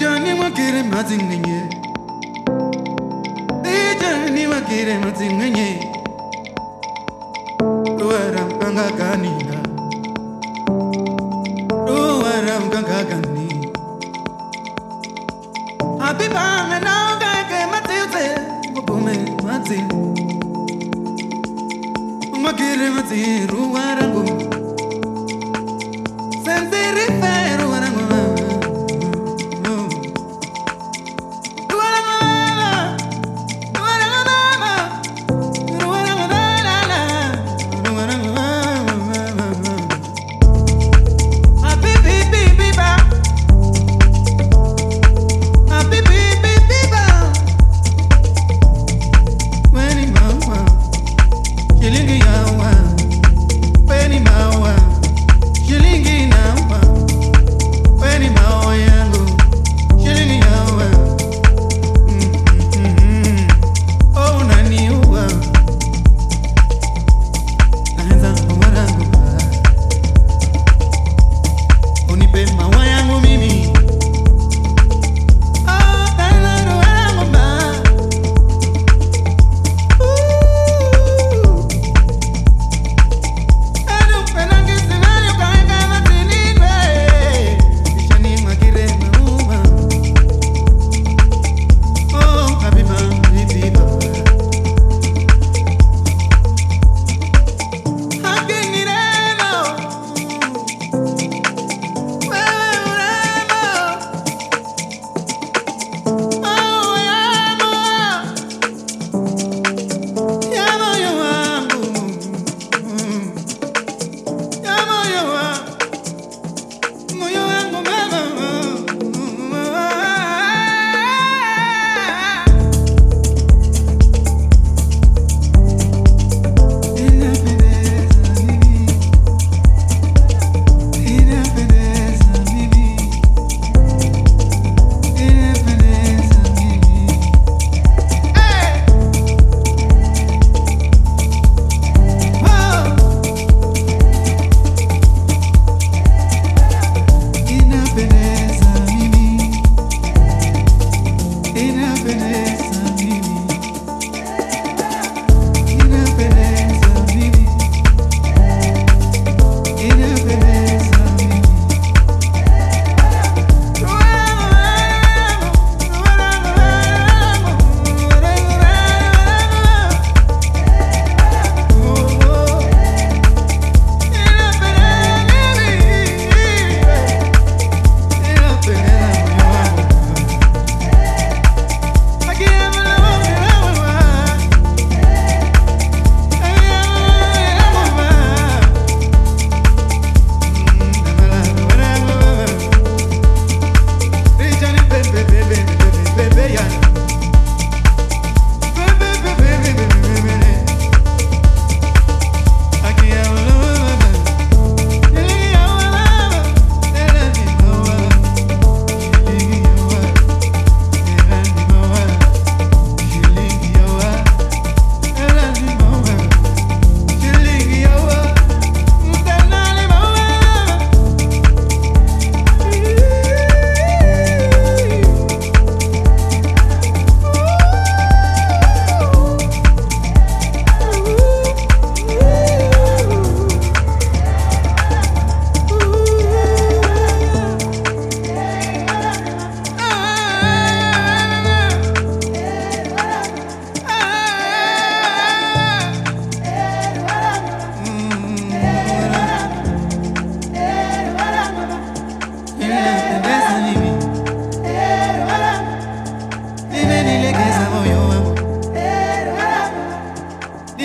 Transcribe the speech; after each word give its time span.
Ijani 0.00 0.32
wakire 0.40 0.82
mazingenye 0.82 1.62
Ijani 3.64 4.46
wakire 4.46 4.98
mazingenye 4.98 5.88
Uwara 8.04 8.46
mkanga 8.46 8.90
kanina 8.90 9.54
Uwara 11.88 12.60
mkanga 12.60 13.04
kanina 13.04 13.68
Habiba 15.98 16.78
na 16.80 17.16
ngake 17.16 17.66
matiuze 17.70 18.40
Mubume 18.74 19.16
mati 19.46 19.82
Makire 22.42 22.90
mati 22.90 23.46
ruwarangu 23.46 24.24
Sendiri 24.26 24.49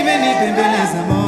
Imenipembeleza 0.00 0.98
moyo 1.08 1.14
wangu. 1.14 1.23